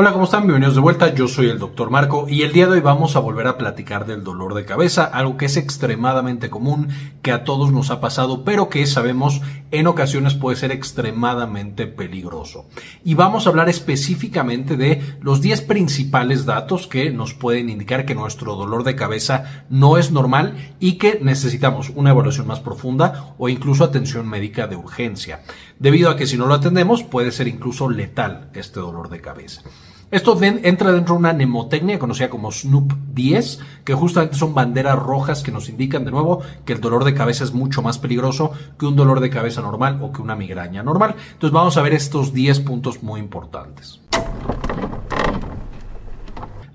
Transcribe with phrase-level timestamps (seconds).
[0.00, 0.44] Hola, ¿cómo están?
[0.44, 1.12] Bienvenidos de vuelta.
[1.12, 4.06] Yo soy el doctor Marco y el día de hoy vamos a volver a platicar
[4.06, 6.88] del dolor de cabeza, algo que es extremadamente común,
[7.20, 12.64] que a todos nos ha pasado, pero que sabemos en ocasiones puede ser extremadamente peligroso.
[13.04, 18.14] Y vamos a hablar específicamente de los 10 principales datos que nos pueden indicar que
[18.14, 23.50] nuestro dolor de cabeza no es normal y que necesitamos una evaluación más profunda o
[23.50, 25.42] incluso atención médica de urgencia,
[25.78, 29.60] debido a que si no lo atendemos puede ser incluso letal este dolor de cabeza.
[30.10, 35.44] Esto entra dentro de una mnemotecnia conocida como Snoop 10, que justamente son banderas rojas
[35.44, 38.86] que nos indican de nuevo que el dolor de cabeza es mucho más peligroso que
[38.86, 41.14] un dolor de cabeza normal o que una migraña normal.
[41.32, 44.00] Entonces vamos a ver estos 10 puntos muy importantes.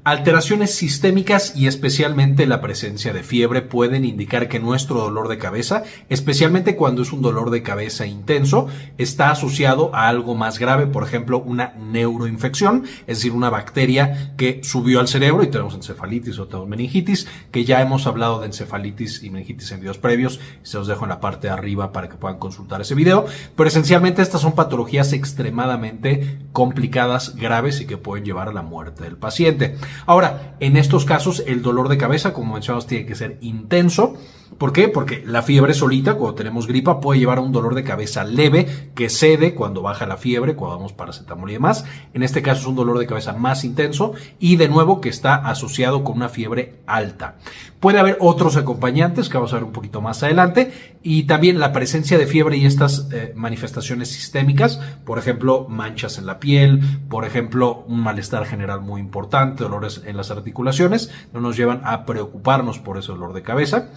[0.08, 5.82] Alteraciones sistémicas y especialmente la presencia de fiebre pueden indicar que nuestro dolor de cabeza,
[6.10, 8.68] especialmente cuando es un dolor de cabeza intenso,
[9.00, 14.62] está asociado a algo más grave, por ejemplo, una neuroinfección, es decir, una bacteria que
[14.64, 19.24] subió al cerebro y tenemos encefalitis o tenemos meningitis, que ya hemos hablado de encefalitis
[19.24, 22.16] y meningitis en videos previos, se los dejo en la parte de arriba para que
[22.18, 28.24] puedan consultar ese video, pero esencialmente estas son patologías extremadamente complicadas, graves y que pueden
[28.24, 29.76] llevar a la muerte del paciente.
[30.06, 34.16] Ahora, en estos casos el dolor de cabeza, como mencionamos, tiene que ser intenso.
[34.58, 34.88] ¿Por qué?
[34.88, 38.90] Porque la fiebre solita, cuando tenemos gripa, puede llevar a un dolor de cabeza leve
[38.96, 41.84] que cede cuando baja la fiebre, cuando damos paracetamol y demás.
[42.14, 45.36] En este caso es un dolor de cabeza más intenso y de nuevo que está
[45.36, 47.36] asociado con una fiebre alta.
[47.82, 50.72] Puede haber otros acompañantes que vamos a ver un poquito más adelante
[51.04, 56.26] y también la presencia de fiebre y estas eh, manifestaciones sistémicas, por ejemplo, manchas en
[56.26, 61.58] la piel, por ejemplo, un malestar general muy importante, dolores en las articulaciones, no nos
[61.58, 63.90] llevan a preocuparnos por ese dolor de cabeza.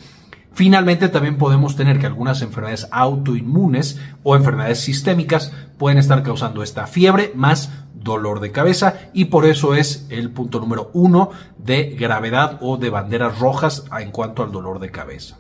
[0.59, 6.89] Finalmente, también podemos tener que algunas enfermedades autoinmunes o enfermedades sistémicas pueden estar causando esta
[6.89, 12.59] fiebre más dolor de cabeza y por eso es el punto número uno de gravedad
[12.61, 15.39] o de banderas rojas en cuanto al dolor de cabeza.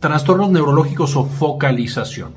[0.00, 2.32] Trastornos neurológicos o focalización.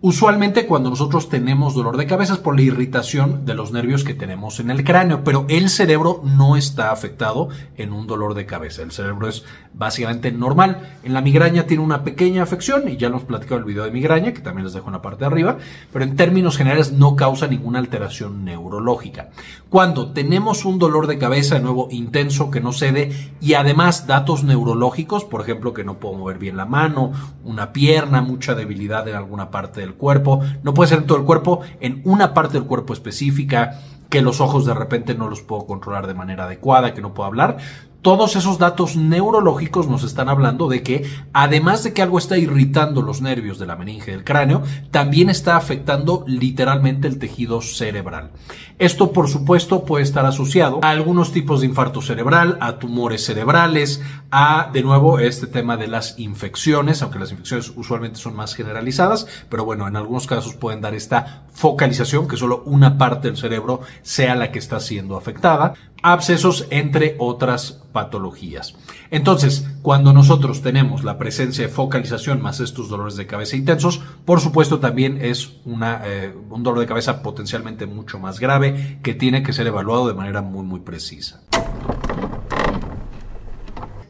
[0.00, 4.14] Usualmente cuando nosotros tenemos dolor de cabeza es por la irritación de los nervios que
[4.14, 8.82] tenemos en el cráneo, pero el cerebro no está afectado en un dolor de cabeza.
[8.82, 9.42] El cerebro es
[9.74, 10.98] básicamente normal.
[11.02, 14.32] En la migraña tiene una pequeña afección y ya nos platicado el video de migraña,
[14.32, 15.58] que también les dejo en la parte de arriba,
[15.92, 19.30] pero en términos generales no causa ninguna alteración neurológica.
[19.68, 24.44] Cuando tenemos un dolor de cabeza de nuevo intenso que no cede y además datos
[24.44, 27.10] neurológicos, por ejemplo que no puedo mover bien la mano,
[27.42, 31.60] una pierna, mucha debilidad en alguna parte cuerpo, no puede ser en todo el cuerpo,
[31.80, 36.06] en una parte del cuerpo específica, que los ojos de repente no los puedo controlar
[36.06, 37.58] de manera adecuada, que no puedo hablar.
[38.00, 43.02] Todos esos datos neurológicos nos están hablando de que, además de que algo está irritando
[43.02, 48.30] los nervios de la meninge del cráneo, también está afectando literalmente el tejido cerebral.
[48.78, 54.00] Esto, por supuesto, puede estar asociado a algunos tipos de infarto cerebral, a tumores cerebrales,
[54.30, 59.26] a, de nuevo, este tema de las infecciones, aunque las infecciones usualmente son más generalizadas,
[59.48, 63.80] pero bueno, en algunos casos pueden dar esta focalización, que solo una parte del cerebro
[64.02, 68.76] sea la que está siendo afectada abscesos, entre otras patologías.
[69.10, 74.40] Entonces, cuando nosotros tenemos la presencia de focalización más estos dolores de cabeza intensos, por
[74.40, 79.42] supuesto también es una, eh, un dolor de cabeza potencialmente mucho más grave que tiene
[79.42, 81.42] que ser evaluado de manera muy, muy precisa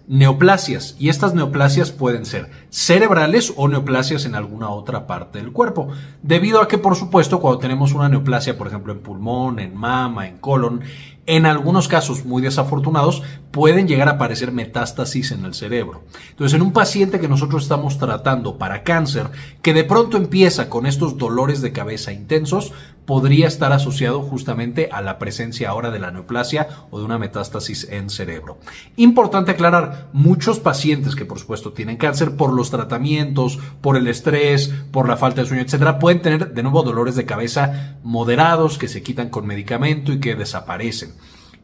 [0.08, 5.88] neoplasias y estas neoplasias pueden ser cerebrales o neoplasias en alguna otra parte del cuerpo,
[6.22, 10.26] debido a que por supuesto cuando tenemos una neoplasia por ejemplo en pulmón, en mama,
[10.26, 10.80] en colon,
[11.28, 16.04] en algunos casos muy desafortunados pueden llegar a aparecer metástasis en el cerebro.
[16.30, 19.28] Entonces, en un paciente que nosotros estamos tratando para cáncer,
[19.60, 22.72] que de pronto empieza con estos dolores de cabeza intensos,
[23.04, 27.88] podría estar asociado justamente a la presencia ahora de la neoplasia o de una metástasis
[27.90, 28.58] en cerebro.
[28.96, 34.72] Importante aclarar, muchos pacientes que por supuesto tienen cáncer por los tratamientos, por el estrés,
[34.90, 38.88] por la falta de sueño, etcétera, pueden tener de nuevo dolores de cabeza moderados que
[38.88, 41.17] se quitan con medicamento y que desaparecen.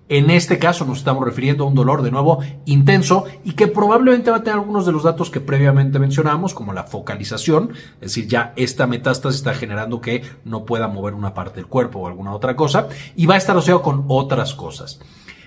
[0.09, 4.31] En este caso nos estamos refiriendo a un dolor de nuevo intenso y que probablemente
[4.31, 8.29] va a tener algunos de los datos que previamente mencionamos, como la focalización, es decir,
[8.29, 12.35] ya esta metástasis está generando que no pueda mover una parte del cuerpo o alguna
[12.35, 15.01] otra cosa, y va a estar asociado con otras cosas.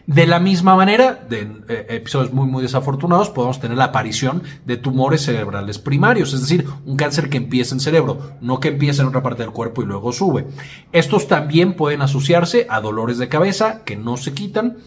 [0.07, 4.77] De la misma manera, de eh, episodios muy, muy desafortunados, podemos tener la aparición de
[4.77, 9.09] tumores cerebrales primarios, es decir, un cáncer que empieza en cerebro, no que empieza en
[9.09, 10.48] otra parte del cuerpo y luego sube.
[10.94, 14.77] Estos también pueden asociarse a dolores de cabeza que no se quitan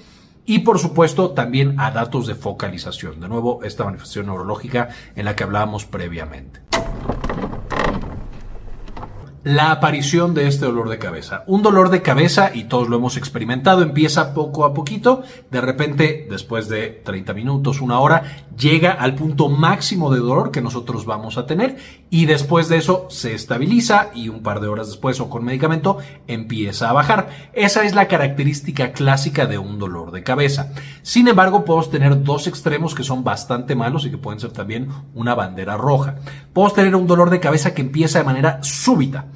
[0.47, 3.21] y por supuesto también a datos de focalización.
[3.21, 6.61] De nuevo, esta manifestación neurológica en la que hablábamos previamente.
[9.43, 11.45] La aparición de este dolor de cabeza.
[11.47, 16.27] Un dolor de cabeza, y todos lo hemos experimentado, empieza poco a poquito, de repente,
[16.29, 18.23] después de 30 minutos, una hora,
[18.59, 21.77] llega al punto máximo de dolor que nosotros vamos a tener
[22.11, 25.99] y después de eso se estabiliza y un par de horas después o con medicamento
[26.27, 27.31] empieza a bajar.
[27.55, 30.73] Esa es la característica clásica de un dolor de cabeza.
[31.03, 34.89] Sin embargo, podemos tener dos extremos que son bastante malos y que pueden ser también
[35.15, 36.17] una bandera roja.
[36.53, 39.27] Podemos tener un dolor de cabeza que empieza de manera súbita.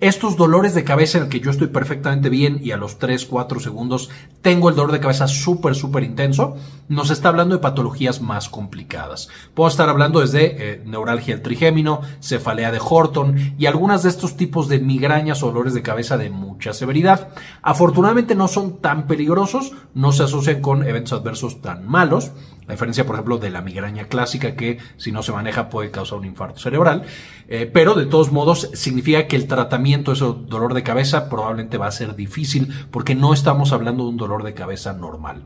[0.00, 3.26] Estos dolores de cabeza en el que yo estoy perfectamente bien y a los 3,
[3.26, 4.10] 4 segundos
[4.42, 6.56] tengo el dolor de cabeza súper, súper intenso,
[6.88, 9.28] nos está hablando de patologías más complicadas.
[9.54, 14.36] Puedo estar hablando desde eh, neuralgia del trigémino, cefalea de Horton y algunas de estos
[14.36, 17.30] tipos de migrañas o dolores de cabeza de mucha severidad.
[17.62, 22.30] Afortunadamente no son tan peligrosos, no se asocian con eventos adversos tan malos.
[22.68, 26.18] La diferencia, por ejemplo, de la migraña clásica que si no se maneja puede causar
[26.18, 27.02] un infarto cerebral.
[27.48, 31.78] Eh, pero de todos modos significa que el tratamiento de ese dolor de cabeza probablemente
[31.78, 35.42] va a ser difícil porque no estamos hablando de un dolor de cabeza normal.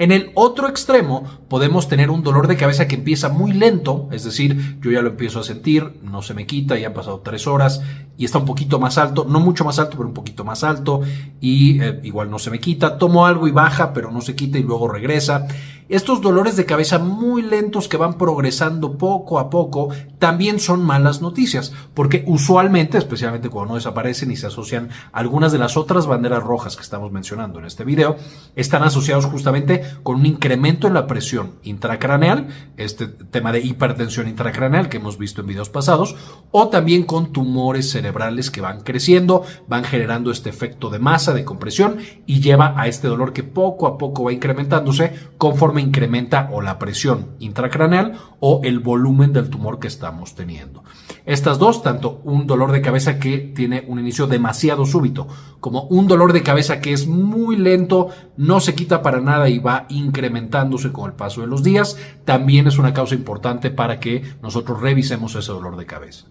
[0.00, 4.24] En el otro extremo podemos tener un dolor de cabeza que empieza muy lento, es
[4.24, 7.46] decir, yo ya lo empiezo a sentir, no se me quita, ya han pasado tres
[7.46, 7.82] horas
[8.16, 11.02] y está un poquito más alto, no mucho más alto, pero un poquito más alto
[11.38, 14.58] y eh, igual no se me quita, tomo algo y baja, pero no se quita
[14.58, 15.46] y luego regresa.
[15.90, 19.88] Estos dolores de cabeza muy lentos que van progresando poco a poco
[20.20, 25.58] también son malas noticias, porque usualmente, especialmente cuando no desaparecen y se asocian algunas de
[25.58, 28.14] las otras banderas rojas que estamos mencionando en este video,
[28.54, 34.88] están asociados justamente con un incremento en la presión intracraneal, este tema de hipertensión intracraneal
[34.88, 36.16] que hemos visto en videos pasados,
[36.50, 41.44] o también con tumores cerebrales que van creciendo, van generando este efecto de masa, de
[41.44, 46.60] compresión y lleva a este dolor que poco a poco va incrementándose conforme incrementa o
[46.60, 50.82] la presión intracraneal o el volumen del tumor que estamos teniendo.
[51.26, 55.28] Estas dos, tanto un dolor de cabeza que tiene un inicio demasiado súbito,
[55.60, 59.58] como un dolor de cabeza que es muy lento, no se quita para nada y
[59.58, 64.22] va incrementándose con el paso de los días, también es una causa importante para que
[64.42, 66.26] nosotros revisemos ese dolor de cabeza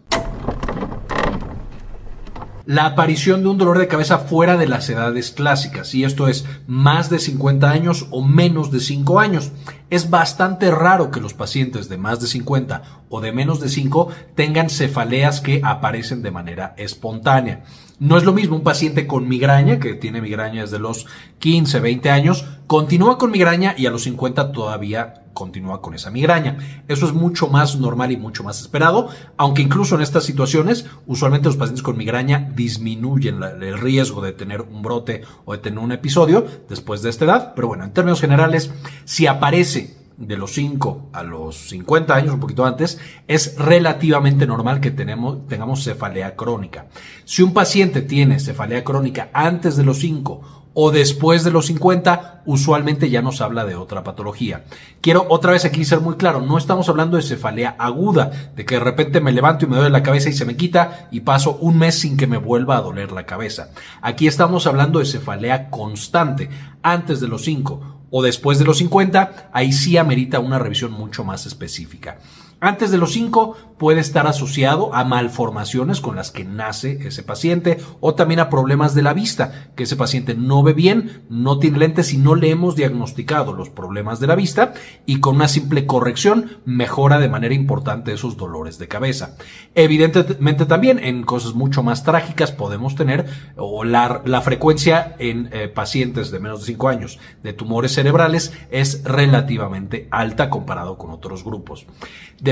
[2.70, 6.46] la aparición de un dolor de cabeza fuera de las edades clásicas, y esto es
[6.68, 9.52] más de 50 años o menos de 5 años.
[9.90, 14.10] Es bastante raro que los pacientes de más de 50 o de menos de 5
[14.36, 17.64] tengan cefaleas que aparecen de manera espontánea.
[18.00, 21.06] No es lo mismo un paciente con migraña, que tiene migraña desde los
[21.40, 26.84] 15, 20 años, continúa con migraña y a los 50 todavía continúa con esa migraña.
[26.88, 31.50] Eso es mucho más normal y mucho más esperado, aunque incluso en estas situaciones, usualmente
[31.50, 35.92] los pacientes con migraña disminuyen el riesgo de tener un brote o de tener un
[35.92, 37.54] episodio después de esta edad.
[37.54, 38.72] Pero bueno, en términos generales,
[39.04, 44.82] si aparece de los 5 a los 50 años, un poquito antes, es relativamente normal
[44.82, 46.88] que tenemos, tengamos cefalea crónica.
[47.24, 52.44] Si un paciente tiene cefalea crónica antes de los 5 o después de los 50,
[52.46, 54.66] usualmente ya nos habla de otra patología.
[55.02, 58.76] Quiero otra vez aquí ser muy claro, no estamos hablando de cefalea aguda, de que
[58.76, 61.58] de repente me levanto y me duele la cabeza y se me quita y paso
[61.62, 63.70] un mes sin que me vuelva a doler la cabeza.
[64.02, 66.50] Aquí estamos hablando de cefalea constante,
[66.84, 71.24] antes de los 5 o después de los 50, ahí sí amerita una revisión mucho
[71.24, 72.20] más específica.
[72.62, 77.78] Antes de los 5 puede estar asociado a malformaciones con las que nace ese paciente
[78.02, 81.80] o también a problemas de la vista, que ese paciente no ve bien, no tiene
[81.80, 84.74] lentes y no le hemos diagnosticado los problemas de la vista
[85.06, 89.38] y con una simple corrección mejora de manera importante esos dolores de cabeza.
[89.74, 96.32] Evidentemente también en cosas mucho más trágicas podemos tener o la, frecuencia en eh, pacientes
[96.32, 101.86] de menos de 5 años de tumores cerebrales es relativamente alta comparado con otros grupos.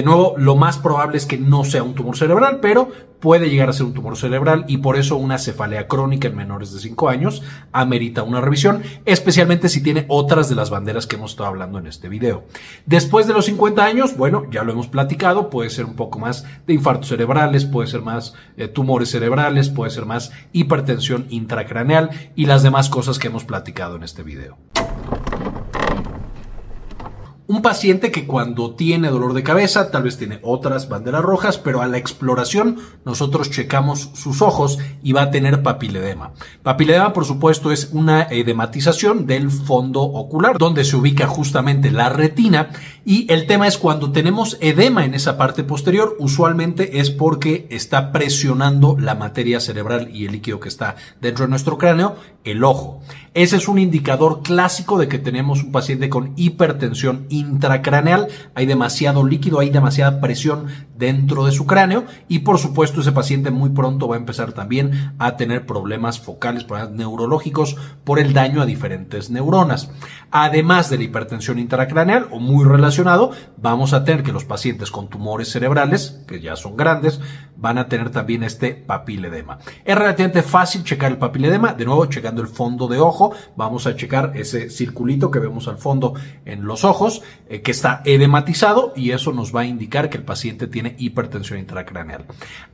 [0.03, 3.73] Nuevo, lo más probable es que no sea un tumor cerebral, pero puede llegar a
[3.73, 7.41] ser un tumor cerebral y por eso una cefalea crónica en menores de 5 años
[7.71, 11.87] amerita una revisión, especialmente si tiene otras de las banderas que hemos estado hablando en
[11.87, 12.45] este video.
[12.85, 16.45] Después de los 50 años, bueno, ya lo hemos platicado, puede ser un poco más
[16.65, 22.45] de infartos cerebrales, puede ser más eh, tumores cerebrales, puede ser más hipertensión intracraneal y
[22.45, 24.57] las demás cosas que hemos platicado en este video.
[27.49, 31.81] Un paciente que cuando tiene dolor de cabeza, tal vez tiene otras banderas rojas, pero
[31.81, 36.33] a la exploración nosotros checamos sus ojos y va a tener papiledema.
[36.61, 42.67] Papiledema, por supuesto, es una edematización del fondo ocular, donde se ubica justamente la retina.
[43.05, 48.11] Y el tema es cuando tenemos edema en esa parte posterior, usualmente es porque está
[48.11, 52.17] presionando la materia cerebral y el líquido que está dentro de nuestro cráneo
[52.51, 53.01] el ojo.
[53.33, 58.29] Ese es un indicador clásico de que tenemos un paciente con hipertensión intracraneal.
[58.55, 60.65] Hay demasiado líquido, hay demasiada presión
[60.97, 65.13] dentro de su cráneo y por supuesto ese paciente muy pronto va a empezar también
[65.19, 69.91] a tener problemas focales, problemas neurológicos por el daño a diferentes neuronas.
[70.31, 75.09] Además de la hipertensión intracraneal o muy relacionado, vamos a tener que los pacientes con
[75.09, 77.21] tumores cerebrales, que ya son grandes,
[77.55, 79.59] van a tener también este papiledema.
[79.85, 82.05] Es relativamente fácil checar el papiledema, de nuevo
[82.41, 86.13] el fondo de ojo, vamos a checar ese circulito que vemos al fondo
[86.45, 90.23] en los ojos, eh, que está edematizado y eso nos va a indicar que el
[90.23, 92.25] paciente tiene hipertensión intracraneal.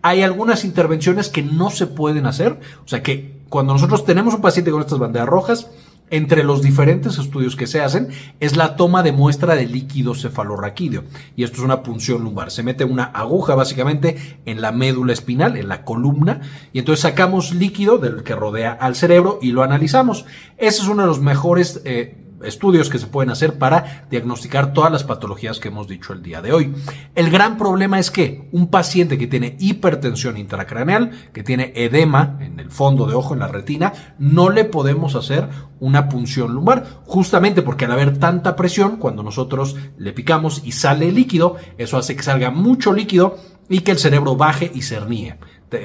[0.01, 4.41] Hay algunas intervenciones que no se pueden hacer, o sea que cuando nosotros tenemos un
[4.41, 5.69] paciente con estas banderas rojas,
[6.09, 11.03] entre los diferentes estudios que se hacen es la toma de muestra de líquido cefalorraquídeo.
[11.35, 12.51] Y esto es una punción lumbar.
[12.51, 16.41] Se mete una aguja básicamente en la médula espinal, en la columna,
[16.71, 20.25] y entonces sacamos líquido del que rodea al cerebro y lo analizamos.
[20.57, 24.91] Ese es uno de los mejores eh, estudios que se pueden hacer para diagnosticar todas
[24.91, 26.73] las patologías que hemos dicho el día de hoy.
[27.15, 32.59] El gran problema es que un paciente que tiene hipertensión intracraneal, que tiene edema en
[32.59, 35.47] el fondo de ojo, en la retina, no le podemos hacer
[35.79, 41.11] una punción lumbar, justamente porque al haber tanta presión, cuando nosotros le picamos y sale
[41.11, 43.37] líquido, eso hace que salga mucho líquido
[43.69, 45.37] y que el cerebro baje y se hernie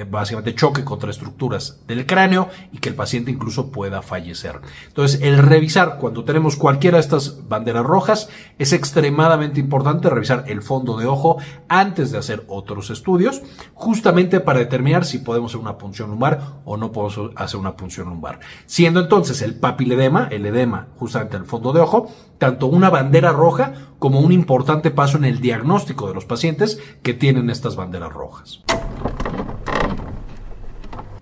[0.05, 4.61] básicamente choque contra estructuras del cráneo y que el paciente incluso pueda fallecer.
[4.89, 8.29] Entonces, el revisar cuando tenemos cualquiera de estas banderas rojas
[8.59, 13.43] es extremadamente importante revisar el fondo de ojo antes de hacer otros estudios,
[13.75, 18.09] justamente para determinar si podemos hacer una punción lumbar o no podemos hacer una punción
[18.09, 18.41] lumbar.
[18.67, 23.73] Siendo entonces el papiledema, el edema justamente el fondo de ojo, tanto una bandera roja
[23.99, 28.63] como un importante paso en el diagnóstico de los pacientes que tienen estas banderas rojas.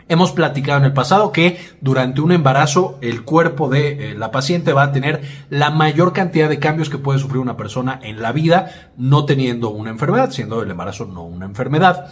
[0.08, 4.72] Hemos platicado en el pasado que durante un embarazo el cuerpo de eh, la paciente
[4.72, 8.30] va a tener la mayor cantidad de cambios que puede sufrir una persona en la
[8.30, 12.06] vida no teniendo una enfermedad, siendo el embarazo no una enfermedad.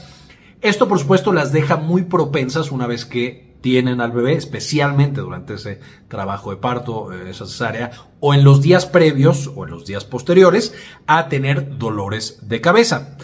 [0.61, 5.55] Esto por supuesto las deja muy propensas una vez que tienen al bebé, especialmente durante
[5.55, 9.87] ese trabajo de parto, eh, esa cesárea, o en los días previos o en los
[9.87, 10.75] días posteriores,
[11.07, 13.17] a tener dolores de cabeza.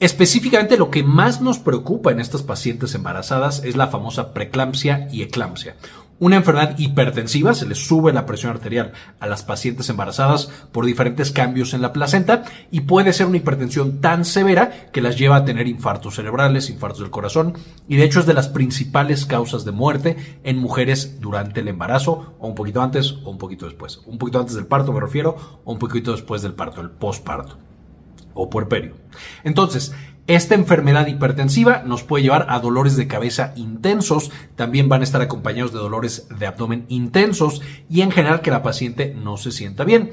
[0.00, 5.22] Específicamente lo que más nos preocupa en estas pacientes embarazadas es la famosa preeclampsia y
[5.22, 5.76] eclampsia.
[6.20, 11.32] Una enfermedad hipertensiva, se les sube la presión arterial a las pacientes embarazadas por diferentes
[11.32, 15.44] cambios en la placenta y puede ser una hipertensión tan severa que las lleva a
[15.44, 17.54] tener infartos cerebrales, infartos del corazón
[17.88, 22.36] y de hecho es de las principales causas de muerte en mujeres durante el embarazo
[22.38, 24.00] o un poquito antes o un poquito después.
[24.06, 27.58] Un poquito antes del parto me refiero o un poquito después del parto, el postparto
[28.34, 28.94] o puerperio.
[29.44, 29.94] Entonces,
[30.26, 35.20] esta enfermedad hipertensiva nos puede llevar a dolores de cabeza intensos, también van a estar
[35.20, 37.60] acompañados de dolores de abdomen intensos
[37.90, 40.12] y en general que la paciente no se sienta bien.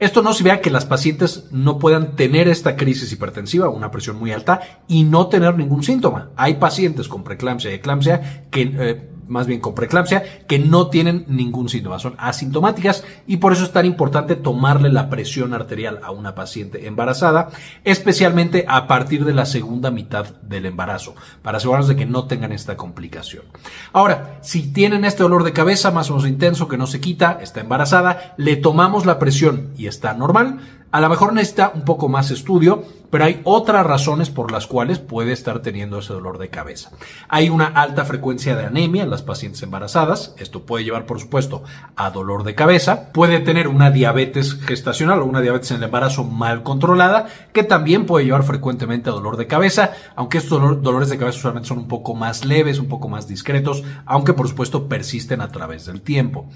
[0.00, 4.18] Esto no se vea que las pacientes no puedan tener esta crisis hipertensiva, una presión
[4.18, 6.30] muy alta, y no tener ningún síntoma.
[6.36, 11.24] Hay pacientes con preeclampsia y eclampsia que eh, más bien con preeclampsia, que no tienen
[11.28, 16.10] ningún síntoma, son asintomáticas y por eso es tan importante tomarle la presión arterial a
[16.10, 17.50] una paciente embarazada,
[17.84, 22.52] especialmente a partir de la segunda mitad del embarazo, para asegurarnos de que no tengan
[22.52, 23.44] esta complicación.
[23.92, 27.38] Ahora, si tienen este dolor de cabeza más o menos intenso que no se quita,
[27.40, 30.60] está embarazada, le tomamos la presión y está normal,
[30.94, 35.00] a lo mejor necesita un poco más estudio, pero hay otras razones por las cuales
[35.00, 36.90] puede estar teniendo ese dolor de cabeza.
[37.28, 40.36] Hay una alta frecuencia de anemia en las pacientes embarazadas.
[40.38, 41.64] Esto puede llevar, por supuesto,
[41.96, 43.12] a dolor de cabeza.
[43.12, 48.06] Puede tener una diabetes gestacional o una diabetes en el embarazo mal controlada, que también
[48.06, 51.88] puede llevar frecuentemente a dolor de cabeza, aunque estos dolores de cabeza usualmente son un
[51.88, 56.48] poco más leves, un poco más discretos, aunque por supuesto persisten a través del tiempo.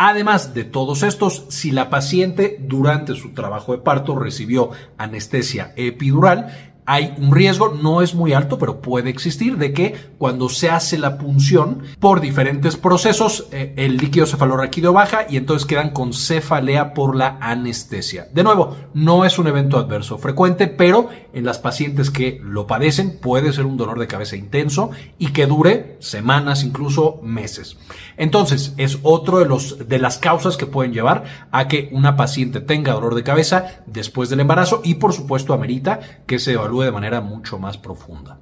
[0.00, 7.14] Además de todos estos, si la paciente durante su trabajo parto recibió anestesia epidural, hay
[7.18, 11.18] un riesgo, no es muy alto, pero puede existir, de que cuando se hace la
[11.18, 17.14] punción por diferentes procesos, eh, el líquido cefalorraquídeo baja y entonces quedan con cefalea por
[17.14, 18.28] la anestesia.
[18.32, 23.18] De nuevo, no es un evento adverso frecuente, pero en las pacientes que lo padecen
[23.20, 27.76] puede ser un dolor de cabeza intenso y que dure semanas, incluso meses.
[28.16, 32.62] Entonces, es otro de los de las causas que pueden llevar a que una paciente
[32.62, 36.92] tenga dolor de cabeza después del embarazo y por supuesto amerita que se evalúe de
[36.92, 38.40] manera mucho más profunda.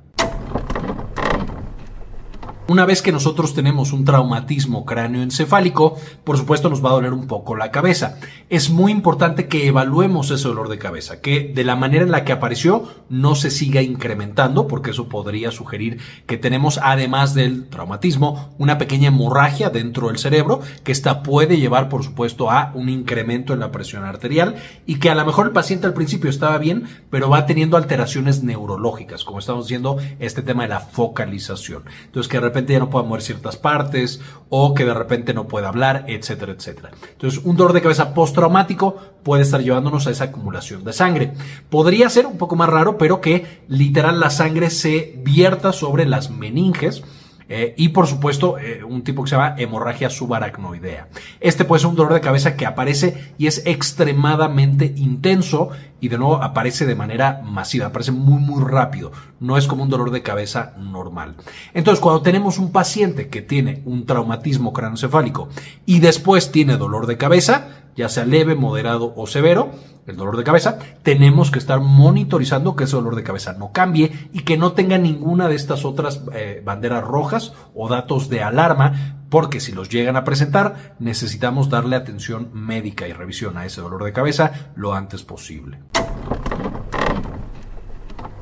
[2.68, 7.28] Una vez que nosotros tenemos un traumatismo cráneoencefálico, por supuesto nos va a doler un
[7.28, 8.18] poco la cabeza.
[8.50, 12.24] Es muy importante que evaluemos ese dolor de cabeza, que de la manera en la
[12.24, 18.52] que apareció no se siga incrementando, porque eso podría sugerir que tenemos, además del traumatismo,
[18.58, 23.52] una pequeña hemorragia dentro del cerebro, que esta puede llevar, por supuesto, a un incremento
[23.52, 24.56] en la presión arterial
[24.86, 28.42] y que a lo mejor el paciente al principio estaba bien, pero va teniendo alteraciones
[28.42, 31.84] neurológicas, como estamos diciendo, este tema de la focalización.
[32.06, 35.46] Entonces, que de repente ya no pueda mover ciertas partes o que de repente no
[35.46, 36.90] pueda hablar, etcétera, etcétera.
[37.12, 41.34] Entonces, un dolor de cabeza postraumático puede estar llevándonos a esa acumulación de sangre.
[41.68, 46.30] Podría ser un poco más raro, pero que literal la sangre se vierta sobre las
[46.30, 47.02] meninges
[47.48, 51.08] eh, y por supuesto, eh, un tipo que se llama hemorragia subaracnoidea.
[51.40, 56.18] Este puede ser un dolor de cabeza que aparece y es extremadamente intenso y de
[56.18, 60.22] nuevo aparece de manera masiva, aparece muy muy rápido, no es como un dolor de
[60.22, 61.36] cabeza normal.
[61.72, 65.48] Entonces, cuando tenemos un paciente que tiene un traumatismo craneoencefálico
[65.86, 69.70] y después tiene dolor de cabeza, ya sea leve, moderado o severo,
[70.06, 74.28] el dolor de cabeza, tenemos que estar monitorizando que ese dolor de cabeza no cambie
[74.32, 79.24] y que no tenga ninguna de estas otras eh, banderas rojas o datos de alarma,
[79.30, 84.04] porque si los llegan a presentar, necesitamos darle atención médica y revisión a ese dolor
[84.04, 85.78] de cabeza lo antes posible.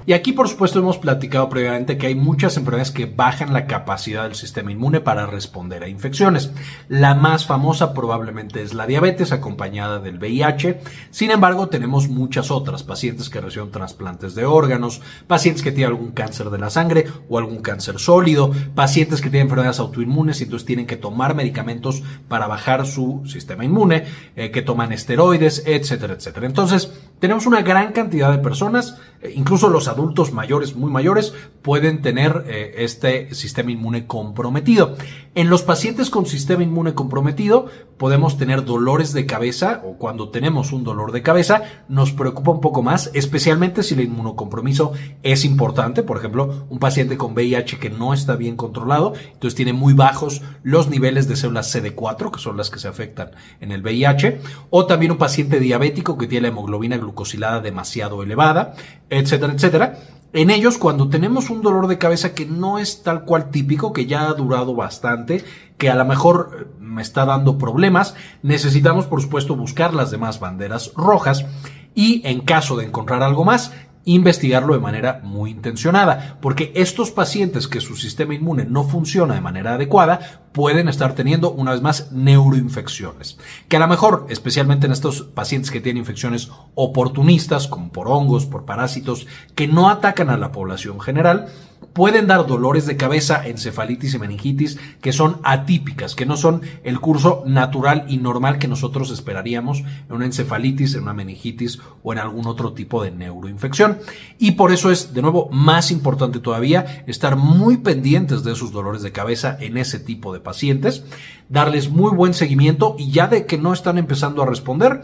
[0.07, 4.25] Y aquí, por supuesto, hemos platicado previamente que hay muchas enfermedades que bajan la capacidad
[4.25, 6.53] del sistema inmune para responder a infecciones.
[6.89, 10.81] La más famosa probablemente es la diabetes, acompañada del VIH.
[11.11, 16.13] Sin embargo, tenemos muchas otras, pacientes que reciben trasplantes de órganos, pacientes que tienen algún
[16.13, 20.67] cáncer de la sangre o algún cáncer sólido, pacientes que tienen enfermedades autoinmunes y entonces
[20.67, 24.05] tienen que tomar medicamentos para bajar su sistema inmune,
[24.37, 26.47] eh, que toman esteroides, etcétera, etcétera.
[26.47, 26.93] Entonces,
[27.25, 32.45] tenemos una gran cantidad de personas, eh, incluso los adultos mayores, muy mayores, pueden tener
[32.47, 34.95] eh, este sistema inmune comprometido.
[35.35, 37.67] En los pacientes con sistema inmune comprometido
[37.97, 42.61] podemos tener dolores de cabeza o cuando tenemos un dolor de cabeza nos preocupa un
[42.61, 46.03] poco más, especialmente si el inmunocompromiso es importante.
[46.03, 50.43] Por ejemplo, un paciente con VIH que no está bien controlado, entonces tiene muy bajos
[50.63, 54.85] los niveles de células CD4, que son las que se afectan en el VIH, o
[54.85, 58.75] también un paciente diabético que tiene la hemoglobina glucosilada demasiado elevada,
[59.09, 59.99] etcétera, etcétera.
[60.33, 64.07] En ellos, cuando tenemos un dolor de cabeza que no es tal cual típico, que
[64.07, 65.45] ya ha durado bastante,
[65.79, 70.41] que a lo mejor eh, me está dando problemas, necesitamos por supuesto buscar las demás
[70.41, 71.47] banderas rojas
[71.95, 73.73] y en caso de encontrar algo más,
[74.05, 79.41] investigarlo de manera muy intencionada, porque estos pacientes que su sistema inmune no funciona de
[79.41, 83.39] manera adecuada pueden estar teniendo una vez más neuroinfecciones,
[83.69, 88.47] que a lo mejor, especialmente en estos pacientes que tienen infecciones oportunistas, como por hongos,
[88.47, 91.49] por parásitos, que no atacan a la población general,
[91.95, 97.01] pueden dar dolores de cabeza, encefalitis y meningitis que son atípicas, que no son el
[97.01, 102.19] curso natural y normal que nosotros esperaríamos en una encefalitis, en una meningitis o en
[102.19, 103.99] algún otro tipo de neuroinfección.
[104.39, 109.03] Y por eso es, de nuevo, más importante todavía estar muy pendientes de esos dolores
[109.03, 111.05] de cabeza en ese tipo de pacientes,
[111.49, 115.03] darles muy buen seguimiento y ya de que no están empezando a responder,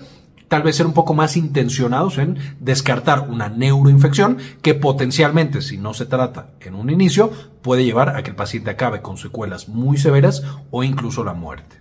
[0.50, 5.94] tal vez ser un poco más intencionados en descartar una neuroinfección que potencialmente, si no
[5.94, 7.30] se trata en un inicio,
[7.62, 11.76] puede llevar a que el paciente acabe con secuelas muy severas o incluso la muerte.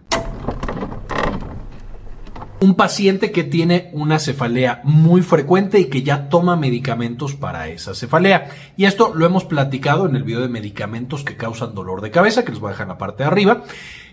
[2.62, 7.95] Un paciente que tiene una cefalea muy frecuente y que ya toma medicamentos para esa
[7.95, 8.51] cefalea.
[8.77, 12.45] Y esto lo hemos platicado en el video de medicamentos que causan dolor de cabeza,
[12.45, 13.63] que les voy a dejar en la parte de arriba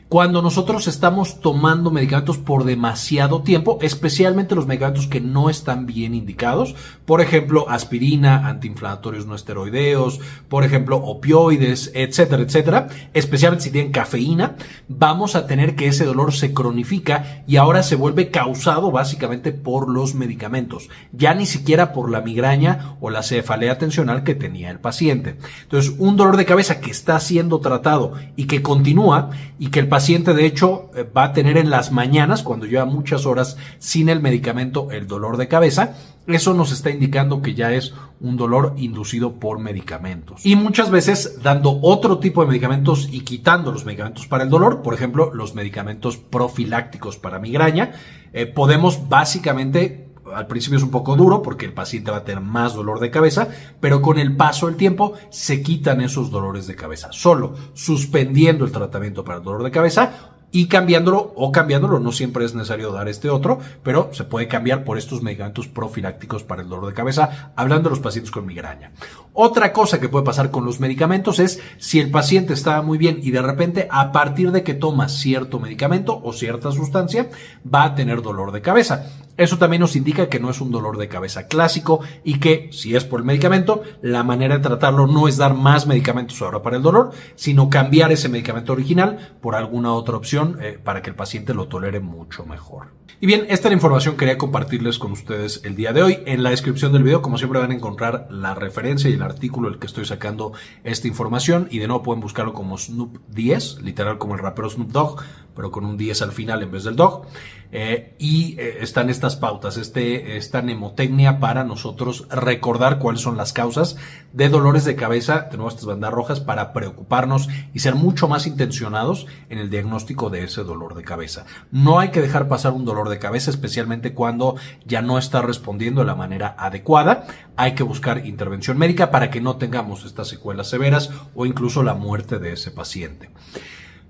[0.08, 6.14] cuando nosotros estamos tomando medicamentos por demasiado tiempo, especialmente los medicamentos que no están bien
[6.14, 13.90] indicados, por ejemplo, aspirina, antiinflamatorios no esteroideos, por ejemplo, opioides, etcétera, etcétera, especialmente si tienen
[13.90, 14.54] cafeína,
[14.86, 19.88] vamos a tener que ese dolor se cronifica y ahora se vuelve causado básicamente por
[19.88, 24.78] los medicamentos, ya ni siquiera por la migraña o la cefalea tensional que tenía el
[24.78, 25.36] paciente.
[25.62, 29.88] Entonces, un dolor de cabeza que está siendo tratado y que continúa y que el
[29.88, 29.95] paciente
[30.34, 34.20] de hecho eh, va a tener en las mañanas, cuando lleva muchas horas sin el
[34.20, 35.94] medicamento, el dolor de cabeza.
[36.26, 40.44] Eso nos está indicando que ya es un dolor inducido por medicamentos.
[40.44, 44.82] Y muchas veces dando otro tipo de medicamentos y quitando los medicamentos para el dolor,
[44.82, 47.92] por ejemplo, los medicamentos profilácticos para migraña,
[48.32, 52.42] eh, podemos básicamente al principio es un poco duro porque el paciente va a tener
[52.42, 53.48] más dolor de cabeza,
[53.80, 57.08] pero con el paso del tiempo se quitan esos dolores de cabeza.
[57.12, 62.44] Solo suspendiendo el tratamiento para el dolor de cabeza y cambiándolo o cambiándolo, no siempre
[62.44, 66.68] es necesario dar este otro, pero se puede cambiar por estos medicamentos profilácticos para el
[66.68, 68.92] dolor de cabeza, hablando de los pacientes con migraña.
[69.38, 73.20] Otra cosa que puede pasar con los medicamentos es si el paciente estaba muy bien
[73.22, 77.28] y de repente a partir de que toma cierto medicamento o cierta sustancia
[77.62, 79.10] va a tener dolor de cabeza.
[79.36, 82.96] Eso también nos indica que no es un dolor de cabeza clásico y que, si
[82.96, 86.78] es por el medicamento, la manera de tratarlo no es dar más medicamentos ahora para
[86.78, 91.16] el dolor, sino cambiar ese medicamento original por alguna otra opción eh, para que el
[91.16, 92.96] paciente lo tolere mucho mejor.
[93.18, 96.18] Y bien, esta es la información que quería compartirles con ustedes el día de hoy.
[96.26, 99.68] En la descripción del video, como siempre, van a encontrar la referencia y el artículo
[99.68, 100.52] del que estoy sacando
[100.84, 101.68] esta información.
[101.70, 105.22] Y de nuevo pueden buscarlo como Snoop 10, literal como el rapero Snoop Dogg,
[105.56, 107.26] pero con un 10 al final en vez del dog.
[107.72, 113.52] Eh, y eh, están estas pautas, este, esta mnemotecnia para nosotros recordar cuáles son las
[113.52, 113.96] causas
[114.32, 119.26] de dolores de cabeza, tenemos estas bandas rojas, para preocuparnos y ser mucho más intencionados
[119.48, 121.46] en el diagnóstico de ese dolor de cabeza.
[121.72, 126.02] No hay que dejar pasar un dolor de cabeza, especialmente cuando ya no está respondiendo
[126.02, 127.26] de la manera adecuada.
[127.56, 131.94] Hay que buscar intervención médica para que no tengamos estas secuelas severas o incluso la
[131.94, 133.30] muerte de ese paciente.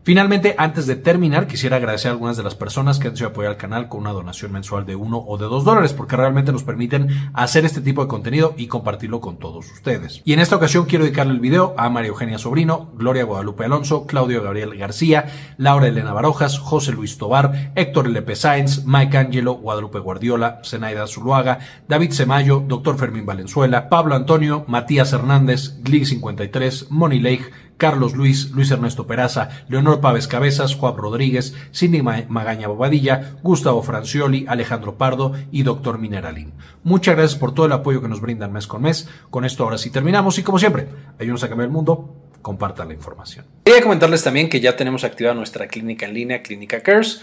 [0.06, 3.50] Finalmente, antes de terminar, quisiera agradecer a algunas de las personas que han sido apoyar
[3.50, 6.62] al canal con una donación mensual de uno o de dos dólares, porque realmente nos
[6.62, 10.22] permiten hacer este tipo de contenido y compartirlo con todos ustedes.
[10.24, 14.06] Y en esta ocasión quiero dedicarle el video a María Eugenia Sobrino, Gloria Guadalupe Alonso,
[14.06, 19.98] Claudio Gabriel García, Laura Elena Barojas, José Luis Tobar, Héctor Lepe Sáenz, Mike Angelo, Guadalupe
[19.98, 22.96] Guardiola, Zenaida Zuluaga, David Semayo, Dr.
[22.96, 30.00] Fermín Valenzuela, Pablo Antonio, Matías Hernández, Glig53, Moni Leigh, Carlos Luis, Luis Ernesto Peraza, Leonor
[30.00, 36.52] Pávez Cabezas, Juan Rodríguez, Cindy Magaña Bobadilla, Gustavo Francioli, Alejandro Pardo y Doctor Mineralín.
[36.82, 39.08] Muchas gracias por todo el apoyo que nos brindan mes con mes.
[39.30, 42.94] Con esto ahora sí terminamos y como siempre, ayúdenos a cambiar el mundo, compartan la
[42.94, 43.44] información.
[43.64, 47.22] Quería comentarles también que ya tenemos activada nuestra clínica en línea, Clínica Cares.